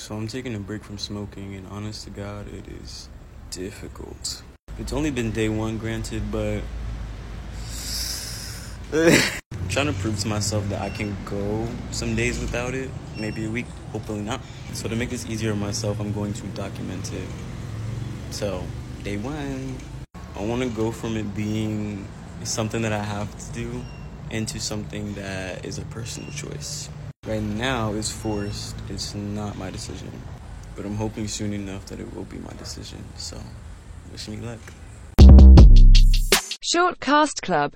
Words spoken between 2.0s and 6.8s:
to God, it is difficult. It's only been day one, granted, but